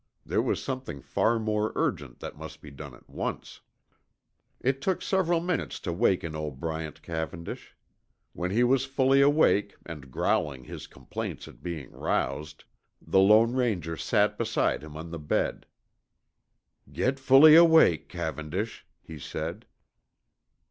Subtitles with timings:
[0.25, 3.61] There was something far more urgent that must be done at once.
[4.59, 7.75] It took several minutes to waken old Bryant Cavendish.
[8.33, 12.63] When he was fully awake and growling his complaints at being roused,
[12.99, 15.67] the Lone Ranger sat beside him on the bed.
[16.91, 19.67] "Get fully awake, Cavendish," he said.